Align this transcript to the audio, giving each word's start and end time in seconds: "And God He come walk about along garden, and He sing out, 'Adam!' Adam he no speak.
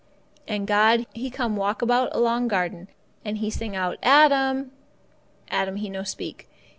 "And 0.47 0.65
God 0.65 1.05
He 1.13 1.29
come 1.29 1.55
walk 1.55 1.83
about 1.83 2.09
along 2.15 2.47
garden, 2.47 2.87
and 3.23 3.37
He 3.37 3.51
sing 3.51 3.75
out, 3.75 3.99
'Adam!' 4.01 4.71
Adam 5.49 5.75
he 5.75 5.91
no 5.91 6.01
speak. 6.01 6.49